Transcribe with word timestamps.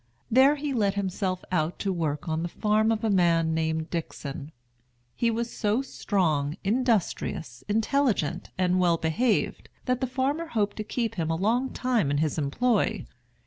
There 0.31 0.55
he 0.55 0.73
let 0.73 0.95
himself 0.95 1.43
out 1.51 1.77
to 1.77 1.93
work 1.93 2.27
on 2.27 2.41
the 2.41 2.49
farm 2.49 2.91
of 2.91 3.03
a 3.03 3.09
man 3.11 3.53
named 3.53 3.91
Dickson. 3.91 4.51
He 5.15 5.29
was 5.29 5.53
so 5.55 5.83
strong, 5.83 6.57
industrious, 6.63 7.63
intelligent, 7.67 8.49
and 8.57 8.79
well 8.79 8.97
behaved, 8.97 9.69
that 9.85 10.01
the 10.01 10.07
farmer 10.07 10.47
hoped 10.47 10.77
to 10.77 10.83
keep 10.83 11.13
him 11.21 11.29
a 11.29 11.35
long 11.35 11.69
time 11.69 12.09
in 12.09 12.17
his 12.17 12.39
employ. 12.39 13.05